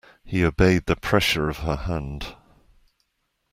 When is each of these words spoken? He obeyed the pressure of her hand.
He 0.23 0.43
obeyed 0.43 0.87
the 0.87 0.95
pressure 0.95 1.47
of 1.47 1.57
her 1.59 1.75
hand. 1.75 2.35